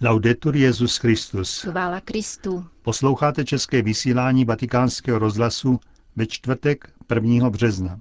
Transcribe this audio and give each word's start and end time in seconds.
Laudetur 0.00 0.56
Jezus 0.56 0.96
Christus. 0.96 1.60
Chvála 1.60 2.00
Kristu. 2.00 2.64
Posloucháte 2.82 3.44
české 3.44 3.82
vysílání 3.82 4.44
Vatikánského 4.44 5.18
rozhlasu 5.18 5.80
ve 6.16 6.26
čtvrtek 6.26 6.92
1. 7.14 7.50
března. 7.50 7.98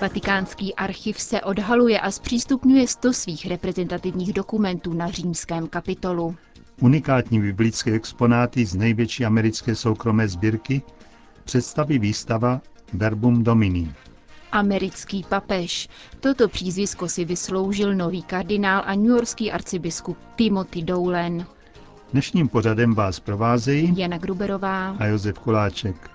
Vatikánský 0.00 0.74
archiv 0.74 1.20
se 1.20 1.40
odhaluje 1.40 2.00
a 2.00 2.10
zpřístupňuje 2.10 2.88
sto 2.88 3.12
svých 3.12 3.46
reprezentativních 3.46 4.32
dokumentů 4.32 4.92
na 4.92 5.10
římském 5.10 5.68
kapitolu. 5.68 6.36
Unikátní 6.80 7.40
biblické 7.40 7.92
exponáty 7.92 8.66
z 8.66 8.74
největší 8.74 9.24
americké 9.24 9.74
soukromé 9.74 10.28
sbírky 10.28 10.82
představí 11.44 11.98
výstava 11.98 12.60
Verbum 12.92 13.44
Domini. 13.44 13.94
Americký 14.52 15.24
papež. 15.28 15.88
Toto 16.20 16.48
přízvisko 16.48 17.08
si 17.08 17.24
vysloužil 17.24 17.94
nový 17.94 18.22
kardinál 18.22 18.82
a 18.86 18.94
newyorský 18.94 19.52
arcibiskup 19.52 20.18
Timothy 20.36 20.82
Dowlen. 20.82 21.46
Dnešním 22.12 22.48
pořadem 22.48 22.94
vás 22.94 23.20
provázejí 23.20 23.98
Jana 23.98 24.18
Gruberová 24.18 24.90
a 24.98 25.06
Josef 25.06 25.38
Koláček. 25.38 26.10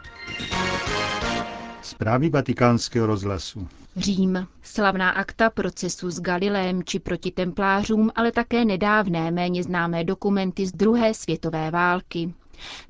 Zprávy 1.82 2.30
vatikánského 2.30 3.08
rozhlasu. 3.08 3.68
Řím. 3.98 4.48
Slavná 4.62 5.10
akta 5.10 5.50
procesu 5.50 6.10
s 6.12 6.20
Galilém 6.22 6.84
či 6.84 7.00
proti 7.00 7.32
templářům, 7.32 8.12
ale 8.16 8.32
také 8.32 8.66
nedávné 8.66 9.32
méně 9.32 9.64
známé 9.64 10.04
dokumenty 10.04 10.68
z 10.68 10.72
druhé 10.72 11.14
světové 11.14 11.72
války. 11.72 12.34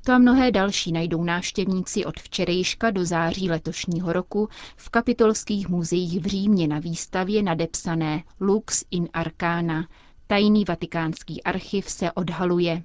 To 0.04 0.12
a 0.12 0.18
mnohé 0.18 0.50
další 0.50 0.92
najdou 0.92 1.24
návštěvníci 1.24 2.04
od 2.04 2.20
včerejška 2.20 2.90
do 2.90 3.04
září 3.04 3.50
letošního 3.50 4.12
roku 4.12 4.48
v 4.76 4.88
kapitolských 4.90 5.68
muzeích 5.68 6.20
v 6.20 6.26
Římě 6.26 6.68
na 6.68 6.78
výstavě 6.78 7.42
nadepsané 7.42 8.22
Lux 8.40 8.84
in 8.90 9.08
Arcana. 9.12 9.88
Tajný 10.26 10.64
vatikánský 10.64 11.42
archiv 11.42 11.90
se 11.90 12.12
odhaluje. 12.12 12.82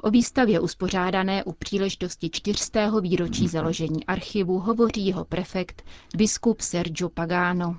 O 0.00 0.10
výstavě 0.10 0.60
uspořádané 0.60 1.44
u 1.44 1.52
příležitosti 1.52 2.30
čtyřstého 2.30 3.00
výročí 3.00 3.48
založení 3.48 4.06
archivu 4.06 4.58
hovoří 4.58 5.06
jeho 5.06 5.24
prefekt, 5.24 5.84
biskup 6.16 6.60
Sergio 6.60 7.08
Pagano. 7.08 7.76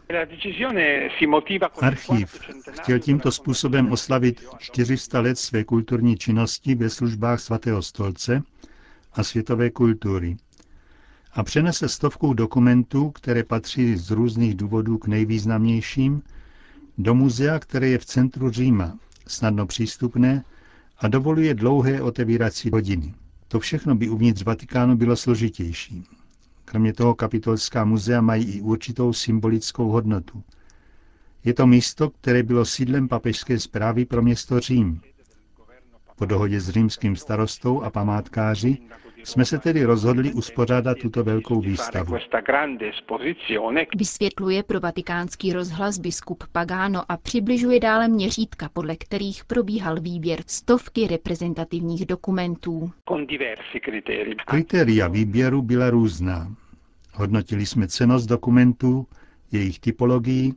Archiv 1.81 2.39
chtěl 2.81 2.99
tímto 2.99 3.31
způsobem 3.31 3.91
oslavit 3.91 4.41
400 4.59 5.19
let 5.19 5.39
své 5.39 5.63
kulturní 5.63 6.17
činnosti 6.17 6.75
ve 6.75 6.89
službách 6.89 7.39
svatého 7.39 7.81
stolce 7.81 8.43
a 9.13 9.23
světové 9.23 9.69
kultury 9.69 10.37
a 11.33 11.43
přenese 11.43 11.89
stovkou 11.89 12.33
dokumentů, 12.33 13.11
které 13.11 13.43
patří 13.43 13.95
z 13.95 14.11
různých 14.11 14.55
důvodů 14.55 14.97
k 14.97 15.07
nejvýznamnějším, 15.07 16.21
do 16.97 17.15
muzea, 17.15 17.59
které 17.59 17.87
je 17.87 17.97
v 17.97 18.05
centru 18.05 18.49
Říma, 18.51 18.97
snadno 19.27 19.67
přístupné 19.67 20.43
a 20.99 21.07
dovoluje 21.07 21.53
dlouhé 21.53 22.01
otevírací 22.01 22.69
hodiny. 22.73 23.13
To 23.47 23.59
všechno 23.59 23.95
by 23.95 24.09
uvnitř 24.09 24.43
Vatikánu 24.43 24.97
bylo 24.97 25.15
složitější. 25.15 26.03
Kromě 26.65 26.93
toho 26.93 27.15
kapitolská 27.15 27.85
muzea 27.85 28.21
mají 28.21 28.45
i 28.45 28.61
určitou 28.61 29.13
symbolickou 29.13 29.89
hodnotu. 29.89 30.43
Je 31.43 31.53
to 31.53 31.67
místo, 31.67 32.09
které 32.09 32.43
bylo 32.43 32.65
sídlem 32.65 33.07
papežské 33.07 33.59
zprávy 33.59 34.05
pro 34.05 34.21
město 34.21 34.59
Řím. 34.59 35.01
Po 36.15 36.25
dohodě 36.25 36.61
s 36.61 36.69
římským 36.69 37.15
starostou 37.15 37.81
a 37.81 37.89
památkáři 37.89 38.77
jsme 39.27 39.45
se 39.45 39.57
tedy 39.59 39.83
rozhodli 39.83 40.33
uspořádat 40.33 40.97
tuto 41.01 41.23
velkou 41.23 41.61
výstavu. 41.61 42.15
Vysvětluje 43.95 44.63
pro 44.63 44.79
vatikánský 44.79 45.53
rozhlas 45.53 45.97
biskup 45.97 46.43
Pagano 46.51 47.11
a 47.11 47.17
přibližuje 47.17 47.79
dále 47.79 48.07
měřítka, 48.07 48.69
podle 48.73 48.95
kterých 48.95 49.45
probíhal 49.45 49.99
výběr 50.01 50.39
stovky 50.47 51.07
reprezentativních 51.07 52.05
dokumentů. 52.05 52.91
Kritéria 54.45 55.07
výběru 55.07 55.61
byla 55.61 55.89
různá. 55.89 56.55
Hodnotili 57.13 57.65
jsme 57.65 57.87
cenost 57.87 58.29
dokumentů, 58.29 59.07
jejich 59.51 59.79
typologii, 59.79 60.53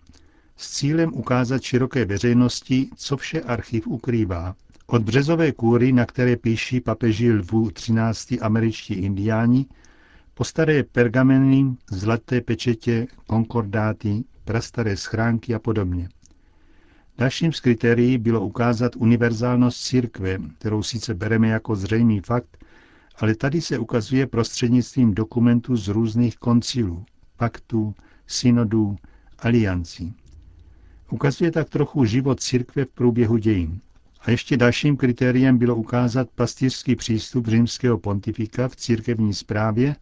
s 0.60 0.70
cílem 0.70 1.14
ukázat 1.14 1.62
široké 1.62 2.04
veřejnosti, 2.04 2.88
co 2.96 3.16
vše 3.16 3.40
archiv 3.40 3.86
ukrývá, 3.86 4.54
od 4.86 5.02
březové 5.02 5.52
kůry, 5.52 5.92
na 5.92 6.06
které 6.06 6.36
píší 6.36 6.80
papeži 6.80 7.32
lvů 7.32 7.70
13. 7.70 8.34
američtí 8.40 8.94
indiáni, 8.94 9.66
po 10.34 10.44
staré 10.44 10.82
pergameny, 10.82 11.76
zlaté 11.90 12.40
pečetě, 12.40 13.06
konkordáty, 13.26 14.24
prastaré 14.44 14.96
schránky 14.96 15.54
a 15.54 15.58
podobně. 15.58 16.08
Dalším 17.18 17.52
z 17.52 17.60
kritérií 17.60 18.18
bylo 18.18 18.40
ukázat 18.40 18.96
univerzálnost 18.96 19.84
církve, 19.84 20.38
kterou 20.58 20.82
sice 20.82 21.14
bereme 21.14 21.48
jako 21.48 21.76
zřejmý 21.76 22.20
fakt, 22.20 22.64
ale 23.16 23.34
tady 23.34 23.60
se 23.60 23.78
ukazuje 23.78 24.26
prostřednictvím 24.26 25.14
dokumentů 25.14 25.76
z 25.76 25.88
různých 25.88 26.36
koncilů, 26.36 27.04
paktů, 27.36 27.94
synodů, 28.26 28.96
aliancí. 29.38 30.14
Ukazuje 31.10 31.50
tak 31.50 31.68
trochu 31.70 32.04
život 32.04 32.40
církve 32.40 32.84
v 32.84 32.88
průběhu 32.88 33.36
dějin. 33.36 33.80
A 34.20 34.30
ještě 34.30 34.56
dalším 34.56 34.96
kritériem 34.96 35.58
bylo 35.58 35.76
ukázat 35.76 36.28
pastýřský 36.34 36.96
přístup 36.96 37.46
římského 37.46 37.98
pontifika 37.98 38.68
v 38.68 38.76
církevní 38.76 39.34
správě 39.34 39.96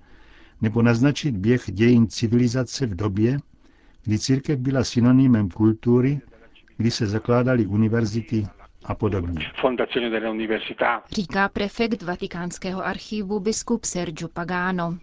nebo 0.62 0.82
naznačit 0.82 1.36
běh 1.36 1.62
dějin 1.66 2.08
civilizace 2.08 2.86
v 2.86 2.94
době, 2.94 3.38
kdy 4.04 4.18
církev 4.18 4.58
byla 4.58 4.84
synonymem 4.84 5.48
kultury, 5.48 6.20
kdy 6.76 6.90
se 6.90 7.06
zakládaly 7.06 7.66
univerzity 7.66 8.46
a 8.88 8.94
podobně. 8.94 9.50
Říká 11.12 11.48
prefekt 11.48 12.02
vatikánského 12.02 12.86
archivu 12.86 13.40
biskup 13.40 13.84
Sergio 13.84 14.28
Pagano. 14.28 14.98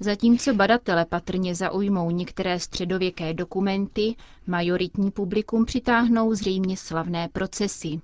Zatímco 0.00 0.54
badatele 0.54 1.04
patrně 1.06 1.54
zaujmou 1.54 2.10
některé 2.10 2.60
středověké 2.60 3.34
dokumenty, 3.34 4.14
majoritní 4.46 5.10
publikum 5.10 5.64
přitáhnou 5.64 6.34
zřejmě 6.34 6.76
slavné 6.76 7.28
procesy. 7.28 8.00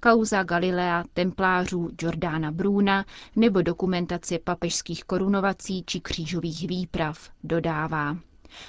Kauza 0.00 0.42
Galilea, 0.42 1.04
templářů 1.14 1.90
Jordána 2.02 2.50
Bruna 2.50 3.04
nebo 3.36 3.62
dokumentace 3.62 4.38
papežských 4.38 5.04
korunovací 5.04 5.82
či 5.86 6.00
křížových 6.00 6.68
výprav, 6.68 7.30
dodává. 7.44 8.16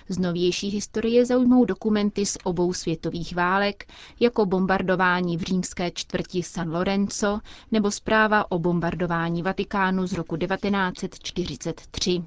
Z 0.09 0.17
novější 0.17 0.69
historie 0.69 1.25
zaujmou 1.25 1.65
dokumenty 1.65 2.25
z 2.25 2.37
obou 2.43 2.73
světových 2.73 3.35
válek, 3.35 3.85
jako 4.19 4.45
bombardování 4.45 5.37
v 5.37 5.41
římské 5.41 5.91
čtvrti 5.91 6.43
San 6.43 6.71
Lorenzo 6.71 7.39
nebo 7.71 7.91
zpráva 7.91 8.51
o 8.51 8.59
bombardování 8.59 9.43
Vatikánu 9.43 10.07
z 10.07 10.13
roku 10.13 10.37
1943. 10.37 12.23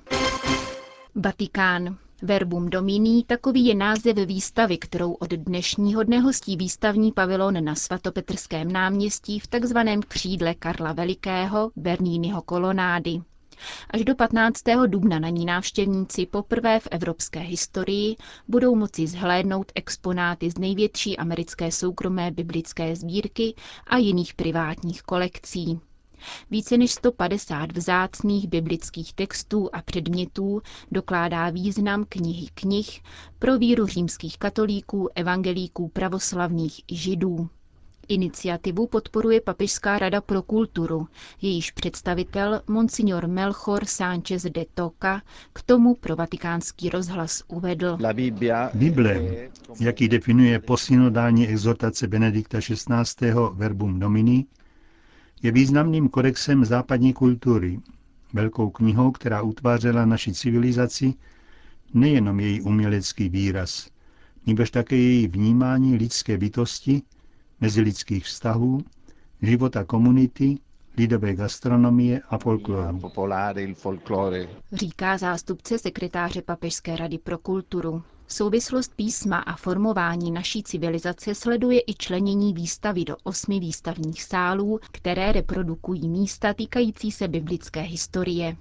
Vatikán. 1.14 1.97
Verbum 2.22 2.70
Domini, 2.70 3.25
takový 3.26 3.66
je 3.66 3.75
název 3.75 4.16
výstavy, 4.16 4.78
kterou 4.78 5.12
od 5.12 5.31
dnešního 5.31 6.03
dne 6.03 6.20
hostí 6.20 6.56
výstavní 6.56 7.12
pavilon 7.12 7.64
na 7.64 7.75
svatopetrském 7.75 8.72
náměstí 8.72 9.41
v 9.41 9.47
takzvaném 9.47 10.03
křídle 10.03 10.54
Karla 10.54 10.93
Velikého, 10.93 11.70
Bernínního 11.76 12.43
kolonády. 12.43 13.20
Až 13.91 14.04
do 14.04 14.15
15. 14.15 14.62
dubna 14.87 15.19
na 15.19 15.28
ní 15.28 15.44
návštěvníci 15.44 16.26
poprvé 16.26 16.81
v 16.81 16.88
evropské 16.91 17.41
historii 17.41 18.16
budou 18.48 18.75
moci 18.75 19.06
zhlédnout 19.06 19.72
exponáty 19.75 20.50
z 20.50 20.59
největší 20.59 21.16
americké 21.16 21.72
soukromé 21.72 22.31
biblické 22.31 22.97
sbírky 22.97 23.54
a 23.87 23.97
jiných 23.97 24.34
privátních 24.34 25.03
kolekcí. 25.03 25.81
Více 26.50 26.76
než 26.76 26.93
150 26.93 27.72
vzácných 27.72 28.48
biblických 28.48 29.12
textů 29.14 29.70
a 29.72 29.82
předmětů 29.82 30.62
dokládá 30.93 31.50
význam 31.50 32.04
knihy 32.09 32.47
knih 32.54 33.03
pro 33.38 33.59
víru 33.59 33.87
římských 33.87 34.38
katolíků, 34.38 35.09
evangelíků, 35.14 35.88
pravoslavných 35.88 36.81
i 36.88 36.97
židů. 36.97 37.49
Iniciativu 38.09 38.87
podporuje 38.87 39.41
Papežská 39.41 39.99
rada 39.99 40.21
pro 40.21 40.43
kulturu, 40.43 41.09
jejíž 41.43 41.71
představitel 41.71 42.62
Monsignor 42.69 43.27
Melchor 43.27 43.85
Sánchez 43.85 44.43
de 44.43 44.65
Toca 44.75 45.23
k 45.53 45.62
tomu 45.62 45.95
pro 45.95 46.17
vatikánský 46.17 46.89
rozhlas 46.91 47.43
uvedl. 47.49 47.99
Bible, 48.75 49.21
jak 49.81 50.01
ji 50.01 50.09
definuje 50.09 50.59
posynodální 50.59 51.49
exhortace 51.49 52.06
Benedikta 52.09 52.59
XVI. 52.61 53.33
Verbum 53.53 54.01
Domini, 54.01 54.45
je 55.43 55.53
významným 55.53 56.09
kodexem 56.09 56.65
západní 56.65 57.12
kultury, 57.12 57.81
velkou 58.33 58.71
knihou, 58.71 59.11
která 59.11 59.43
utvářela 59.43 60.05
naši 60.06 60.33
civilizaci, 60.33 61.15
nejenom 61.95 62.41
její 62.41 62.61
umělecký 62.61 63.29
výraz, 63.29 63.89
nebož 64.47 64.71
také 64.71 64.97
její 64.97 65.29
vnímání 65.29 65.97
lidské 65.97 66.39
bytosti, 66.39 67.03
mezilidských 67.61 68.25
vztahů, 68.25 68.81
života 69.43 69.85
komunity, 69.85 70.59
lidové 70.97 71.35
gastronomie 71.35 72.21
a 72.31 72.39
folkloru. 73.75 74.49
Říká 74.73 75.19
zástupce 75.19 75.79
sekretáře 75.79 76.43
Papežské 76.43 76.97
rady 76.97 77.19
pro 77.19 77.39
kulturu. 77.39 78.03
Souvislost 78.29 78.95
písma 78.97 79.39
a 79.39 79.56
formování 79.56 80.31
naší 80.31 80.62
civilizace 80.62 81.35
sleduje 81.35 81.81
i 81.87 81.95
členění 81.99 82.55
výstavy 82.55 83.05
do 83.05 83.17
osmi 83.25 83.61
výstavních 83.61 84.23
sálů, 84.23 84.81
které 84.93 85.33
reprodukují 85.33 86.09
místa 86.09 86.55
týkající 86.55 87.12
se 87.12 87.29
biblické 87.29 87.81
historie. 87.81 88.56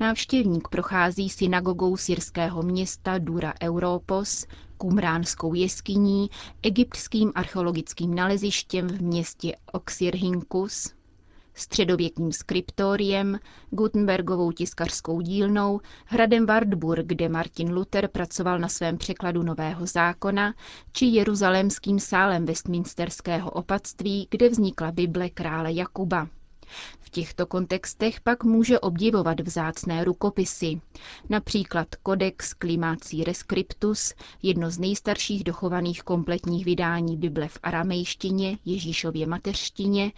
Návštěvník 0.00 0.68
prochází 0.68 1.28
synagogou 1.30 1.96
syrského 1.96 2.62
města 2.62 3.18
Dura 3.18 3.54
Europos, 3.62 4.46
kumránskou 4.82 5.54
jeskyní, 5.54 6.30
egyptským 6.62 7.32
archeologickým 7.34 8.14
nalezištěm 8.14 8.88
v 8.88 9.02
městě 9.02 9.56
Oxyrhynchus, 9.72 10.94
středověkým 11.54 12.32
skriptoriem, 12.32 13.38
Gutenbergovou 13.70 14.52
tiskařskou 14.52 15.20
dílnou, 15.20 15.80
hradem 16.06 16.46
Wartburg, 16.46 17.06
kde 17.06 17.28
Martin 17.28 17.72
Luther 17.72 18.08
pracoval 18.08 18.58
na 18.58 18.68
svém 18.68 18.98
překladu 18.98 19.42
Nového 19.42 19.86
zákona, 19.86 20.54
či 20.92 21.06
jeruzalémským 21.06 21.98
sálem 22.00 22.46
Westminsterského 22.46 23.50
opatství, 23.50 24.28
kde 24.30 24.48
vznikla 24.48 24.92
Bible 24.92 25.30
krále 25.30 25.72
Jakuba. 25.72 26.28
Těchto 27.14 27.46
kontextech 27.46 28.20
pak 28.20 28.44
může 28.44 28.80
obdivovat 28.80 29.40
vzácné 29.40 30.04
rukopisy, 30.04 30.80
například 31.28 31.88
Codex 32.06 32.54
Climaci 32.54 33.24
Rescriptus, 33.24 34.14
jedno 34.42 34.70
z 34.70 34.78
nejstarších 34.78 35.44
dochovaných 35.44 36.02
kompletních 36.02 36.64
vydání 36.64 37.16
Bible 37.16 37.48
v 37.48 37.58
aramejštině, 37.62 38.58
Ježíšově 38.64 39.26
mateřštině, 39.26 40.12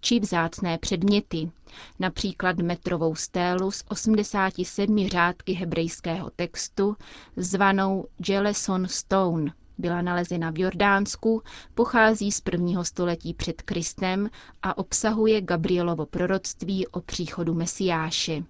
či 0.00 0.20
vzácné 0.20 0.78
předměty, 0.78 1.50
například 1.98 2.56
metrovou 2.56 3.14
stélu 3.14 3.70
s 3.70 3.84
87 3.88 5.08
řádky 5.08 5.52
hebrejského 5.52 6.30
textu, 6.36 6.96
zvanou 7.36 8.06
Jeleson 8.28 8.88
Stone, 8.88 9.52
byla 9.78 10.02
nalezena 10.02 10.50
v 10.50 10.58
Jordánsku, 10.58 11.42
pochází 11.74 12.32
z 12.32 12.40
prvního 12.40 12.84
století 12.84 13.34
před 13.34 13.62
Kristem 13.62 14.30
a 14.62 14.78
obsahuje 14.78 15.40
Gabrielovo 15.40 16.06
proroctví 16.06 16.86
o 16.86 17.00
příchodu 17.00 17.54
Mesiáše. 17.54 18.42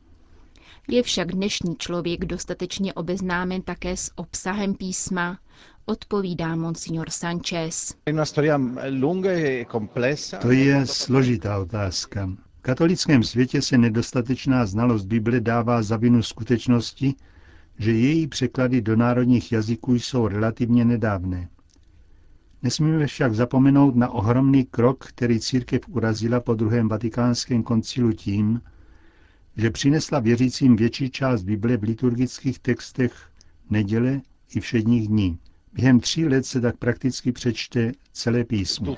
Je 0.88 1.02
však 1.02 1.32
dnešní 1.32 1.76
člověk 1.76 2.24
dostatečně 2.24 2.94
obeznámen 2.94 3.62
také 3.62 3.96
s 3.96 4.10
obsahem 4.14 4.74
písma, 4.74 5.38
odpovídá 5.86 6.56
monsignor 6.56 7.10
Sanchez. 7.10 7.94
E 8.06 8.12
to 10.42 10.50
je 10.50 10.86
složitá 10.86 11.58
otázka. 11.58 12.30
V 12.58 12.62
katolickém 12.62 13.22
světě 13.22 13.62
se 13.62 13.78
nedostatečná 13.78 14.66
znalost 14.66 15.04
Bible 15.04 15.40
dává 15.40 15.82
za 15.82 15.96
vinu 15.96 16.22
skutečnosti, 16.22 17.14
že 17.78 17.92
její 17.92 18.26
překlady 18.26 18.80
do 18.80 18.96
národních 18.96 19.52
jazyků 19.52 19.94
jsou 19.94 20.28
relativně 20.28 20.84
nedávné. 20.84 21.48
Nesmíme 22.62 23.06
však 23.06 23.34
zapomenout 23.34 23.96
na 23.96 24.08
ohromný 24.08 24.64
krok, 24.64 25.06
který 25.06 25.40
církev 25.40 25.80
urazila 25.88 26.40
po 26.40 26.54
druhém 26.54 26.88
vatikánském 26.88 27.62
koncilu 27.62 28.12
tím, 28.12 28.62
že 29.56 29.70
přinesla 29.70 30.20
věřícím 30.20 30.76
větší 30.76 31.10
část 31.10 31.42
Bible 31.42 31.76
v 31.76 31.82
liturgických 31.82 32.58
textech 32.58 33.30
neděle 33.70 34.20
i 34.54 34.60
všedních 34.60 35.08
dní. 35.08 35.38
Během 35.76 36.00
tří 36.00 36.26
let 36.26 36.46
se 36.46 36.60
tak 36.60 36.76
prakticky 36.76 37.32
přečte 37.32 37.92
celé 38.12 38.44
písmo. 38.44 38.96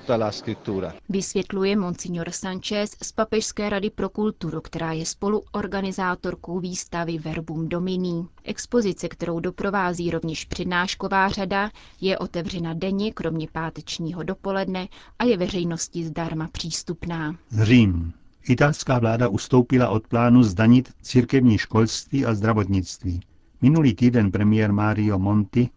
Vysvětluje 1.09 1.77
Monsignor 1.77 2.31
Sanchez 2.31 2.97
z 3.03 3.13
Papežské 3.13 3.71
rady 3.71 3.91
pro 3.91 4.09
kulturu, 4.09 4.61
která 4.61 4.93
je 4.93 5.07
spoluorganizátorkou 5.07 6.61
výstavy 6.61 7.19
Verbum 7.19 7.69
Domini. 7.69 8.25
Expozice, 8.45 9.09
kterou 9.09 9.41
doprovází 9.41 10.11
rovněž 10.11 10.45
přednášková 10.45 11.29
řada, 11.29 11.71
je 12.01 12.19
otevřena 12.19 12.75
denně, 12.75 13.13
kromě 13.13 13.47
pátečního 13.53 14.23
dopoledne 14.23 14.89
a 15.19 15.25
je 15.25 15.37
veřejnosti 15.37 16.05
zdarma 16.05 16.49
přístupná. 16.53 17.37
Řím. 17.63 18.13
Italská 18.49 18.99
vláda 18.99 19.29
ustoupila 19.29 19.89
od 19.89 20.07
plánu 20.07 20.43
zdanit 20.43 20.93
církevní 21.03 21.59
školství 21.59 22.27
a 22.27 22.35
zdravotnictví. 22.35 23.21
Minulý 23.63 23.95
týden 23.95 24.31
premiér 24.31 24.73
Mario 24.73 25.19
Monti 25.19 25.69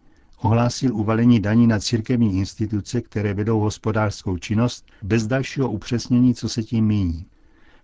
ohlásil 0.42 0.96
uvalení 0.96 1.40
daní 1.40 1.66
na 1.66 1.78
církevní 1.78 2.38
instituce, 2.38 3.00
které 3.00 3.34
vedou 3.34 3.60
hospodářskou 3.60 4.38
činnost, 4.38 4.86
bez 5.02 5.26
dalšího 5.26 5.70
upřesnění, 5.70 6.34
co 6.34 6.48
se 6.48 6.62
tím 6.62 6.86
míní. 6.86 7.26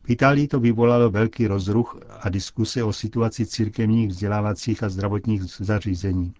V 0.03 0.11
Itálii 0.11 0.49
to 0.49 0.61
vyvolalo 0.61 1.11
velký 1.11 1.47
rozruch 1.47 2.01
a 2.21 2.29
diskuse 2.29 2.83
o 2.85 2.93
situaci 2.93 3.47
církevních 3.47 4.09
vzdělávacích 4.09 4.83
a 4.83 4.89
zdravotních 4.89 5.43
zařízení. 5.43 6.35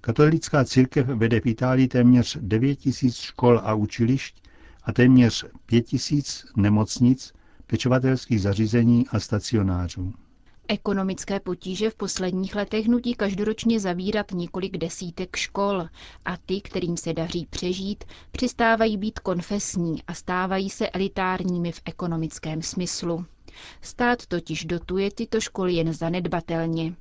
Katolická 0.00 0.64
církev 0.64 1.06
vede 1.06 1.40
v 1.40 1.46
Itálii 1.46 1.88
téměř 1.88 2.38
9 2.40 2.76
tisíc 2.76 3.16
škol 3.16 3.60
a 3.64 3.74
učilišť 3.74 4.42
a 4.84 4.92
téměř 4.92 5.44
5 5.66 5.82
tisíc 5.82 6.46
nemocnic, 6.56 7.32
pečovatelských 7.66 8.40
zařízení 8.40 9.06
a 9.08 9.20
stacionářů. 9.20 10.12
Ekonomické 10.68 11.40
potíže 11.40 11.90
v 11.90 11.94
posledních 11.94 12.54
letech 12.56 12.88
nutí 12.88 13.14
každoročně 13.14 13.80
zavírat 13.80 14.32
několik 14.32 14.76
desítek 14.76 15.36
škol 15.36 15.88
a 16.24 16.36
ty, 16.46 16.60
kterým 16.60 16.96
se 16.96 17.12
daří 17.12 17.46
přežít, 17.50 18.04
přistávají 18.32 18.96
být 18.96 19.18
konfesní 19.18 20.02
a 20.06 20.14
stávají 20.14 20.70
se 20.70 20.90
elitárními 20.90 21.72
v 21.72 21.82
ekonomickém 21.84 22.62
smyslu. 22.62 23.24
Stát 23.80 24.26
totiž 24.26 24.64
dotuje 24.64 25.10
tyto 25.10 25.40
školy 25.40 25.74
jen 25.74 25.92
zanedbatelně. 25.92 26.94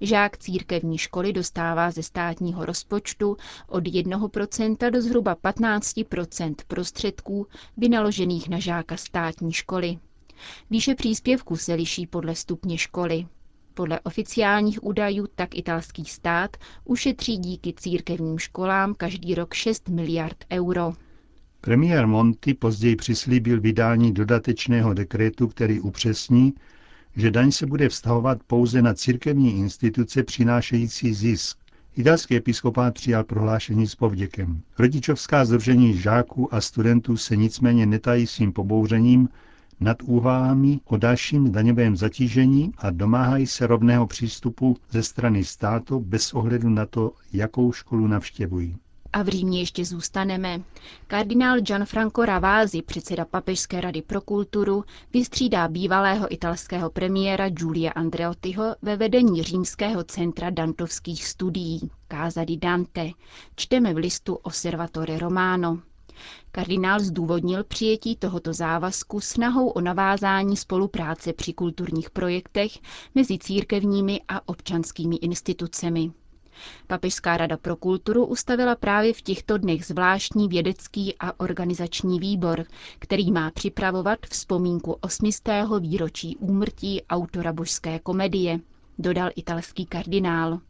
Žák 0.00 0.38
církevní 0.38 0.98
školy 0.98 1.32
dostává 1.32 1.90
ze 1.90 2.02
státního 2.02 2.64
rozpočtu 2.64 3.36
od 3.68 3.84
1% 3.84 4.90
do 4.90 5.02
zhruba 5.02 5.34
15% 5.36 6.54
prostředků 6.68 7.46
vynaložených 7.76 8.48
na 8.48 8.58
žáka 8.58 8.96
státní 8.96 9.52
školy. 9.52 9.98
Výše 10.70 10.94
příspěvku 10.94 11.56
se 11.56 11.74
liší 11.74 12.06
podle 12.06 12.34
stupně 12.34 12.78
školy. 12.78 13.26
Podle 13.74 14.00
oficiálních 14.00 14.84
údajů 14.84 15.26
tak 15.34 15.54
italský 15.54 16.04
stát 16.04 16.56
ušetří 16.84 17.36
díky 17.36 17.72
církevním 17.76 18.38
školám 18.38 18.94
každý 18.94 19.34
rok 19.34 19.54
6 19.54 19.88
miliard 19.88 20.44
euro. 20.52 20.92
Premiér 21.60 22.06
Monti 22.06 22.54
později 22.54 22.96
přislíbil 22.96 23.60
vydání 23.60 24.12
dodatečného 24.12 24.94
dekretu, 24.94 25.48
který 25.48 25.80
upřesní, 25.80 26.54
že 27.16 27.30
daň 27.30 27.52
se 27.52 27.66
bude 27.66 27.88
vztahovat 27.88 28.42
pouze 28.46 28.82
na 28.82 28.94
církevní 28.94 29.58
instituce 29.58 30.22
přinášející 30.22 31.14
zisk. 31.14 31.58
Italský 31.96 32.36
episkopát 32.36 32.94
přijal 32.94 33.24
prohlášení 33.24 33.86
s 33.86 33.94
povděkem. 33.94 34.60
Rodičovská 34.78 35.44
združení 35.44 35.98
žáků 35.98 36.54
a 36.54 36.60
studentů 36.60 37.16
se 37.16 37.36
nicméně 37.36 37.86
netají 37.86 38.26
svým 38.26 38.52
pobouřením 38.52 39.28
nad 39.80 40.02
úvahami 40.02 40.80
o 40.84 40.96
dalším 40.96 41.52
daňovém 41.52 41.96
zatížení 41.96 42.72
a 42.78 42.90
domáhají 42.90 43.46
se 43.46 43.66
rovného 43.66 44.06
přístupu 44.06 44.76
ze 44.90 45.02
strany 45.02 45.44
státu 45.44 46.00
bez 46.00 46.34
ohledu 46.34 46.68
na 46.68 46.86
to, 46.86 47.12
jakou 47.32 47.72
školu 47.72 48.06
navštěvují. 48.06 48.76
A 49.12 49.22
v 49.22 49.28
Římě 49.28 49.60
ještě 49.60 49.84
zůstaneme. 49.84 50.60
Kardinál 51.06 51.60
Gianfranco 51.60 52.24
Ravasi, 52.24 52.82
předseda 52.82 53.24
Papežské 53.24 53.80
rady 53.80 54.02
pro 54.02 54.20
kulturu, 54.20 54.84
vystřídá 55.12 55.68
bývalého 55.68 56.32
italského 56.34 56.90
premiéra 56.90 57.48
Giulia 57.48 57.90
Andreottiho 57.92 58.76
ve 58.82 58.96
vedení 58.96 59.42
římského 59.42 60.04
centra 60.04 60.50
dantovských 60.50 61.26
studií 61.26 61.90
Casa 62.12 62.44
di 62.44 62.56
Dante. 62.56 63.10
Čteme 63.56 63.94
v 63.94 63.96
listu 63.96 64.34
Osservatore 64.34 65.18
Romano. 65.18 65.78
Kardinál 66.52 67.00
zdůvodnil 67.00 67.64
přijetí 67.64 68.16
tohoto 68.16 68.52
závazku 68.52 69.20
snahou 69.20 69.68
o 69.68 69.80
navázání 69.80 70.56
spolupráce 70.56 71.32
při 71.32 71.52
kulturních 71.52 72.10
projektech 72.10 72.72
mezi 73.14 73.38
církevními 73.38 74.20
a 74.28 74.48
občanskými 74.48 75.16
institucemi. 75.16 76.10
Papežská 76.86 77.36
rada 77.36 77.56
pro 77.56 77.76
kulturu 77.76 78.24
ustavila 78.26 78.74
právě 78.76 79.12
v 79.12 79.22
těchto 79.22 79.58
dnech 79.58 79.84
zvláštní 79.86 80.48
vědecký 80.48 81.14
a 81.20 81.40
organizační 81.40 82.20
výbor, 82.20 82.64
který 82.98 83.32
má 83.32 83.50
připravovat 83.50 84.18
vzpomínku 84.30 84.92
osmistého 85.00 85.80
výročí 85.80 86.36
úmrtí 86.36 87.02
autora 87.10 87.52
božské 87.52 87.98
komedie, 87.98 88.60
dodal 88.98 89.30
italský 89.36 89.86
kardinál. 89.86 90.60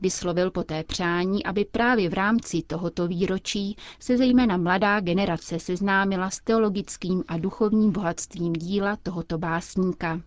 Vyslovil 0.00 0.50
poté 0.50 0.84
přání, 0.84 1.44
aby 1.44 1.64
právě 1.64 2.08
v 2.10 2.14
rámci 2.14 2.62
tohoto 2.62 3.08
výročí 3.08 3.76
se 4.00 4.16
zejména 4.16 4.56
mladá 4.56 5.00
generace 5.00 5.58
seznámila 5.58 6.30
s 6.30 6.40
teologickým 6.40 7.24
a 7.28 7.38
duchovním 7.38 7.92
bohatstvím 7.92 8.52
díla 8.52 8.96
tohoto 9.02 9.38
básníka. 9.38 10.20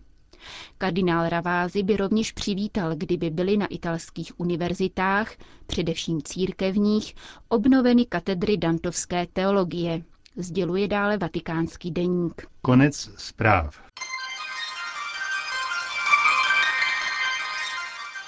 Kardinál 0.78 1.28
Ravázy 1.28 1.82
by 1.82 1.96
rovněž 1.96 2.32
přivítal, 2.32 2.94
kdyby 2.96 3.30
byly 3.30 3.56
na 3.56 3.66
italských 3.66 4.40
univerzitách, 4.40 5.32
především 5.66 6.22
církevních, 6.22 7.14
obnoveny 7.48 8.06
katedry 8.06 8.56
dantovské 8.56 9.26
teologie, 9.32 10.02
sděluje 10.36 10.88
dále 10.88 11.18
vatikánský 11.18 11.90
deník. 11.90 12.46
Konec 12.62 13.10
zpráv. 13.16 13.80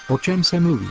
O 0.09 0.17
čem 0.17 0.43
se 0.43 0.59
mluví? 0.59 0.87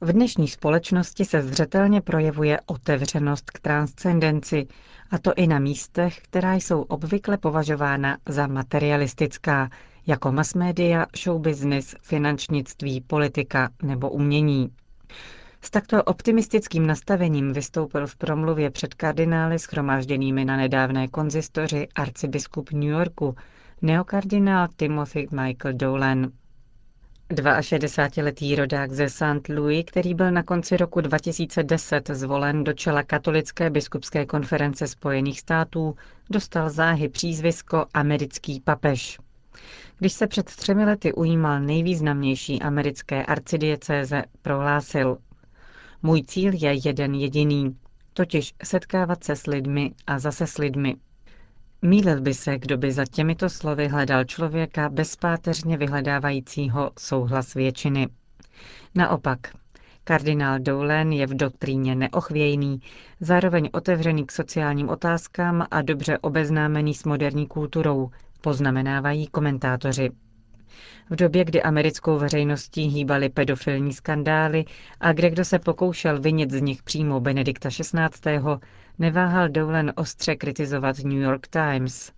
V 0.00 0.12
dnešní 0.12 0.48
společnosti 0.48 1.24
se 1.24 1.42
zřetelně 1.42 2.00
projevuje 2.00 2.60
otevřenost 2.66 3.50
k 3.50 3.60
transcendenci, 3.60 4.66
a 5.10 5.18
to 5.18 5.32
i 5.36 5.46
na 5.46 5.58
místech, 5.58 6.20
která 6.20 6.54
jsou 6.54 6.82
obvykle 6.82 7.38
považována 7.38 8.18
za 8.28 8.46
materialistická, 8.46 9.70
jako 10.06 10.32
mass 10.32 10.54
media, 10.54 11.06
show 11.24 11.40
business, 11.40 11.94
finančnictví, 12.02 13.00
politika 13.00 13.70
nebo 13.82 14.10
umění. 14.10 14.70
S 15.62 15.70
takto 15.70 16.02
optimistickým 16.04 16.86
nastavením 16.86 17.52
vystoupil 17.52 18.06
v 18.06 18.16
promluvě 18.16 18.70
před 18.70 18.94
kardinály 18.94 19.58
schromážděnými 19.58 20.44
na 20.44 20.56
nedávné 20.56 21.08
konzistoři 21.08 21.88
arcibiskup 21.94 22.72
New 22.72 22.90
Yorku, 22.90 23.34
neokardinál 23.82 24.68
Timothy 24.76 25.28
Michael 25.30 25.74
Dolan. 25.74 26.30
62-letý 27.30 28.56
rodák 28.56 28.92
ze 28.92 29.08
St. 29.08 29.48
Louis, 29.48 29.84
který 29.86 30.14
byl 30.14 30.30
na 30.30 30.42
konci 30.42 30.76
roku 30.76 31.00
2010 31.00 32.10
zvolen 32.12 32.64
do 32.64 32.72
čela 32.72 33.02
Katolické 33.02 33.70
biskupské 33.70 34.26
konference 34.26 34.86
Spojených 34.88 35.40
států, 35.40 35.94
dostal 36.30 36.70
záhy 36.70 37.08
přízvisko 37.08 37.86
americký 37.94 38.60
papež. 38.60 39.18
Když 39.98 40.12
se 40.12 40.26
před 40.26 40.46
třemi 40.46 40.84
lety 40.84 41.12
ujímal 41.12 41.60
nejvýznamnější 41.60 42.62
americké 42.62 43.24
arcidiecéze, 43.24 44.22
prohlásil 44.42 45.18
Můj 46.02 46.22
cíl 46.22 46.52
je 46.54 46.88
jeden 46.88 47.14
jediný, 47.14 47.76
totiž 48.12 48.54
setkávat 48.64 49.24
se 49.24 49.36
s 49.36 49.46
lidmi 49.46 49.94
a 50.06 50.18
zase 50.18 50.46
s 50.46 50.58
lidmi. 50.58 50.96
Mýlil 51.82 52.20
by 52.20 52.34
se, 52.34 52.58
kdo 52.58 52.78
by 52.78 52.92
za 52.92 53.04
těmito 53.04 53.50
slovy 53.50 53.88
hledal 53.88 54.24
člověka 54.24 54.88
bezpáteřně 54.88 55.76
vyhledávajícího 55.76 56.90
souhlas 56.98 57.54
většiny. 57.54 58.08
Naopak, 58.94 59.38
kardinál 60.04 60.58
Doulen 60.58 61.12
je 61.12 61.26
v 61.26 61.34
doktríně 61.34 61.94
neochvějný, 61.94 62.80
zároveň 63.20 63.70
otevřený 63.72 64.26
k 64.26 64.32
sociálním 64.32 64.88
otázkám 64.88 65.66
a 65.70 65.82
dobře 65.82 66.18
obeznámený 66.18 66.94
s 66.94 67.04
moderní 67.04 67.46
kulturou, 67.46 68.10
poznamenávají 68.40 69.26
komentátoři. 69.26 70.10
V 71.10 71.16
době, 71.16 71.44
kdy 71.44 71.62
americkou 71.62 72.18
veřejností 72.18 72.82
hýbaly 72.82 73.28
pedofilní 73.28 73.92
skandály 73.92 74.64
a 75.00 75.12
kde 75.12 75.30
kdo 75.30 75.44
se 75.44 75.58
pokoušel 75.58 76.20
vinit 76.20 76.50
z 76.50 76.60
nich 76.60 76.82
přímo 76.82 77.20
Benedikta 77.20 77.68
XVI., 77.68 78.40
neváhal 78.98 79.48
Dolan 79.48 79.92
ostře 79.96 80.36
kritizovat 80.36 80.98
New 80.98 81.18
York 81.18 81.46
Times. 81.48 82.12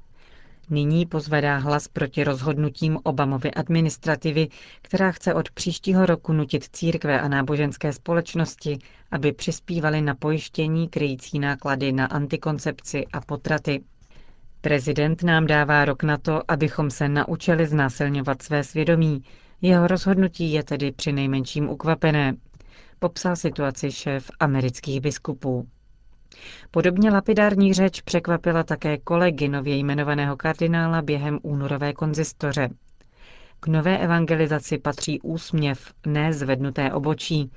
Nyní 0.70 1.06
pozvedá 1.06 1.56
hlas 1.56 1.88
proti 1.88 2.24
rozhodnutím 2.24 2.98
Obamovy 3.02 3.50
administrativy, 3.50 4.48
která 4.82 5.12
chce 5.12 5.34
od 5.34 5.50
příštího 5.50 6.06
roku 6.06 6.32
nutit 6.32 6.68
církve 6.72 7.20
a 7.20 7.28
náboženské 7.28 7.92
společnosti, 7.92 8.78
aby 9.10 9.32
přispívali 9.32 10.02
na 10.02 10.14
pojištění 10.14 10.88
kryjící 10.88 11.38
náklady 11.38 11.92
na 11.92 12.06
antikoncepci 12.06 13.06
a 13.12 13.20
potraty. 13.20 13.84
Prezident 14.60 15.22
nám 15.22 15.46
dává 15.46 15.84
rok 15.84 16.02
na 16.02 16.18
to, 16.18 16.42
abychom 16.48 16.90
se 16.90 17.08
naučili 17.08 17.66
znásilňovat 17.66 18.42
své 18.42 18.64
svědomí. 18.64 19.22
Jeho 19.62 19.86
rozhodnutí 19.86 20.52
je 20.52 20.62
tedy 20.64 20.92
při 20.92 21.12
nejmenším 21.12 21.68
ukvapené. 21.68 22.34
Popsal 22.98 23.36
situaci 23.36 23.92
šéf 23.92 24.30
amerických 24.40 25.00
biskupů. 25.00 25.68
Podobně 26.70 27.10
lapidární 27.10 27.74
řeč 27.74 28.00
překvapila 28.00 28.62
také 28.62 28.98
kolegy 28.98 29.48
nově 29.48 29.76
jmenovaného 29.76 30.36
kardinála 30.36 31.02
během 31.02 31.38
únorové 31.42 31.92
konzistoře. 31.92 32.68
K 33.60 33.66
nové 33.66 33.98
evangelizaci 33.98 34.78
patří 34.78 35.20
úsměv, 35.20 35.92
ne 36.06 36.32
zvednuté 36.32 36.92
obočí, 36.92 37.50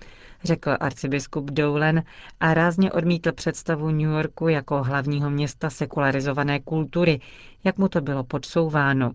řekl 0.43 0.77
arcibiskup 0.79 1.51
Dolan 1.51 2.01
a 2.39 2.53
rázně 2.53 2.91
odmítl 2.91 3.31
představu 3.31 3.89
New 3.91 4.09
Yorku 4.11 4.47
jako 4.47 4.83
hlavního 4.83 5.29
města 5.29 5.69
sekularizované 5.69 6.59
kultury, 6.59 7.19
jak 7.63 7.77
mu 7.77 7.87
to 7.87 8.01
bylo 8.01 8.23
podsouváno. 8.23 9.11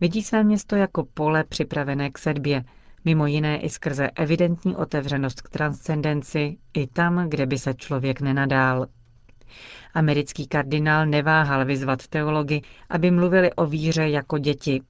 Vidí 0.00 0.22
své 0.22 0.44
město 0.44 0.76
jako 0.76 1.04
pole 1.14 1.44
připravené 1.44 2.10
k 2.10 2.18
sedbě, 2.18 2.64
mimo 3.04 3.26
jiné 3.26 3.60
i 3.60 3.68
skrze 3.68 4.10
evidentní 4.10 4.76
otevřenost 4.76 5.40
k 5.40 5.48
transcendenci 5.48 6.56
i 6.74 6.86
tam, 6.86 7.28
kde 7.28 7.46
by 7.46 7.58
se 7.58 7.74
člověk 7.74 8.20
nenadál. 8.20 8.86
Americký 9.94 10.46
kardinál 10.46 11.06
neváhal 11.06 11.64
vyzvat 11.64 12.06
teology, 12.06 12.60
aby 12.90 13.10
mluvili 13.10 13.52
o 13.52 13.66
víře 13.66 14.08
jako 14.08 14.38
děti. 14.38 14.82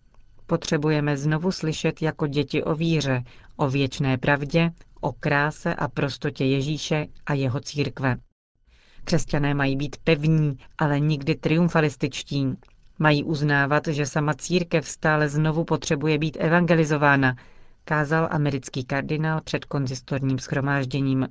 Potřebujeme 0.51 1.17
znovu 1.17 1.53
slyšet 1.53 2.03
jako 2.03 2.27
děti 2.27 2.63
o 2.63 2.75
víře, 2.75 3.23
o 3.57 3.69
věčné 3.69 4.19
pravdě, 4.19 4.71
o 5.01 5.13
kráse 5.13 5.75
a 5.75 5.89
prostotě 5.89 6.45
Ježíše 6.45 7.07
a 7.27 7.35
jeho 7.35 7.61
církve. 7.61 8.17
Křesťané 9.05 9.55
mají 9.55 9.77
být 9.77 9.97
pevní, 10.05 10.59
ale 10.79 11.01
nikdy 11.01 11.35
triumfalističtí. 11.35 12.47
Mají 12.99 13.25
uznávat, 13.25 13.87
že 13.87 14.07
sama 14.07 14.35
církev 14.35 14.89
stále 14.89 15.29
znovu 15.29 15.65
potřebuje 15.65 16.19
být 16.19 16.37
evangelizována, 16.41 17.37
kázal 17.85 18.29
americký 18.31 18.85
kardinál 18.85 19.41
před 19.41 19.65
konzistorním 19.65 20.39
schromážděním. 20.39 21.29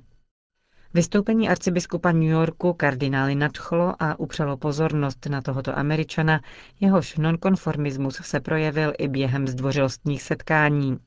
Vystoupení 0.94 1.48
arcibiskupa 1.48 2.12
New 2.12 2.28
Yorku 2.28 2.72
kardinály 2.72 3.34
nadchlo 3.34 3.94
a 3.98 4.18
upřelo 4.20 4.56
pozornost 4.56 5.26
na 5.26 5.42
tohoto 5.42 5.78
američana, 5.78 6.40
jehož 6.80 7.16
nonkonformismus 7.16 8.20
se 8.22 8.40
projevil 8.40 8.92
i 8.98 9.08
během 9.08 9.48
zdvořilostních 9.48 10.22
setkání. 10.22 10.98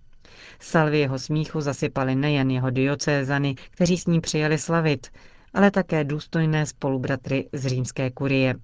Salvy 0.59 0.99
jeho 0.99 1.19
smíchu 1.19 1.61
zasypaly 1.61 2.15
nejen 2.15 2.51
jeho 2.51 2.69
diocézany, 2.69 3.55
kteří 3.55 3.97
s 3.97 4.05
ním 4.05 4.21
přijeli 4.21 4.57
slavit, 4.57 5.07
ale 5.53 5.71
také 5.71 6.03
důstojné 6.03 6.65
spolubratry 6.65 7.49
z 7.53 7.65
římské 7.67 8.11
kurie. 8.11 8.55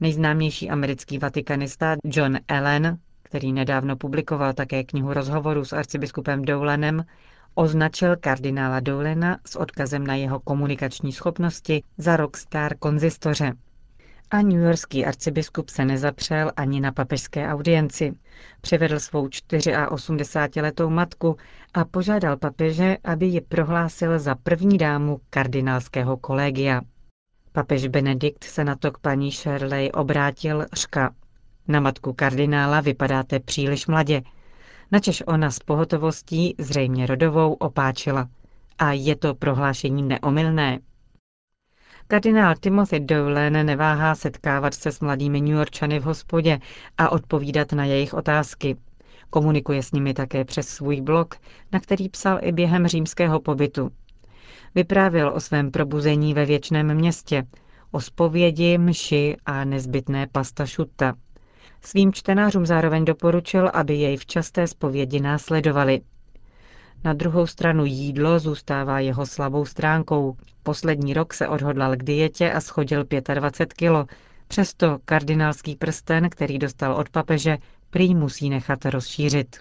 Nejznámější 0.00 0.70
americký 0.70 1.18
vatikanista 1.18 1.96
John 2.04 2.38
Allen, 2.48 2.98
který 3.22 3.52
nedávno 3.52 3.96
publikoval 3.96 4.52
také 4.52 4.84
knihu 4.84 5.12
rozhovoru 5.12 5.64
s 5.64 5.72
arcibiskupem 5.72 6.44
Doulenem, 6.44 7.04
označil 7.54 8.16
kardinála 8.16 8.80
Doulena 8.80 9.38
s 9.46 9.56
odkazem 9.56 10.06
na 10.06 10.14
jeho 10.14 10.40
komunikační 10.40 11.12
schopnosti 11.12 11.82
za 11.98 12.16
rockstar 12.16 12.76
konzistoře. 12.78 13.52
A 14.30 14.42
newyorský 14.42 15.06
arcibiskup 15.06 15.68
se 15.68 15.84
nezapřel 15.84 16.52
ani 16.56 16.80
na 16.80 16.92
papežské 16.92 17.48
audienci. 17.48 18.12
Přivedl 18.60 18.98
svou 19.00 19.26
84-letou 19.26 20.90
matku 20.90 21.36
a 21.74 21.84
požádal 21.84 22.36
papeže, 22.36 22.96
aby 23.04 23.26
ji 23.26 23.40
prohlásil 23.40 24.18
za 24.18 24.34
první 24.34 24.78
dámu 24.78 25.20
kardinálského 25.30 26.16
kolegia. 26.16 26.80
Papež 27.52 27.86
Benedikt 27.86 28.44
se 28.44 28.64
na 28.64 28.76
to 28.76 28.92
k 28.92 28.98
paní 28.98 29.30
Shirley 29.30 29.90
obrátil 29.90 30.66
řka. 30.72 31.14
Na 31.68 31.80
matku 31.80 32.12
kardinála 32.12 32.80
vypadáte 32.80 33.40
příliš 33.40 33.86
mladě. 33.86 34.22
Načež 34.92 35.22
ona 35.26 35.50
s 35.50 35.58
pohotovostí, 35.58 36.54
zřejmě 36.58 37.06
rodovou, 37.06 37.52
opáčila. 37.52 38.28
A 38.78 38.92
je 38.92 39.16
to 39.16 39.34
prohlášení 39.34 40.02
neomylné. 40.02 40.78
Kardinál 42.08 42.54
Timothy 42.60 43.00
Dolan 43.00 43.52
neváhá 43.52 44.14
setkávat 44.14 44.74
se 44.74 44.92
s 44.92 45.00
mladými 45.00 45.40
New 45.40 45.56
Yorkčany 45.56 45.98
v 45.98 46.02
hospodě 46.02 46.58
a 46.98 47.08
odpovídat 47.08 47.72
na 47.72 47.84
jejich 47.84 48.14
otázky. 48.14 48.76
Komunikuje 49.30 49.82
s 49.82 49.92
nimi 49.92 50.14
také 50.14 50.44
přes 50.44 50.68
svůj 50.68 51.00
blog, 51.00 51.34
na 51.72 51.80
který 51.80 52.08
psal 52.08 52.38
i 52.42 52.52
během 52.52 52.86
římského 52.86 53.40
pobytu. 53.40 53.90
Vyprávěl 54.74 55.32
o 55.34 55.40
svém 55.40 55.70
probuzení 55.70 56.34
ve 56.34 56.44
věčném 56.44 56.94
městě, 56.94 57.46
o 57.90 58.00
spovědi, 58.00 58.78
mši 58.78 59.36
a 59.46 59.64
nezbytné 59.64 60.26
pasta 60.32 60.66
šuta. 60.66 61.14
Svým 61.86 62.12
čtenářům 62.12 62.66
zároveň 62.66 63.04
doporučil, 63.04 63.70
aby 63.74 63.94
jej 63.94 64.16
v 64.16 64.26
časté 64.26 64.66
zpovědi 64.66 65.20
následovali. 65.20 66.00
Na 67.04 67.12
druhou 67.12 67.46
stranu 67.46 67.84
jídlo 67.84 68.38
zůstává 68.38 69.00
jeho 69.00 69.26
slabou 69.26 69.64
stránkou. 69.64 70.36
Poslední 70.62 71.14
rok 71.14 71.34
se 71.34 71.48
odhodlal 71.48 71.96
k 71.96 72.02
dietě 72.02 72.52
a 72.52 72.60
schodil 72.60 73.04
25 73.34 73.72
kilo. 73.72 74.06
Přesto 74.48 74.98
kardinálský 75.04 75.76
prsten, 75.76 76.30
který 76.30 76.58
dostal 76.58 76.94
od 76.94 77.08
papeže, 77.08 77.58
prý 77.90 78.14
musí 78.14 78.50
nechat 78.50 78.84
rozšířit. 78.84 79.56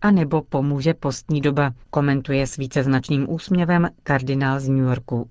A 0.00 0.10
nebo 0.10 0.42
pomůže 0.42 0.94
postní 0.94 1.40
doba, 1.40 1.72
komentuje 1.90 2.46
s 2.46 2.56
víceznačným 2.56 3.30
úsměvem 3.30 3.88
kardinál 4.02 4.60
z 4.60 4.68
New 4.68 4.84
Yorku. 4.84 5.30